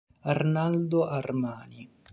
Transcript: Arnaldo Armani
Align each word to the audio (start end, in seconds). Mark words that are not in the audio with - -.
Arnaldo 0.33 1.05
Armani 1.05 1.85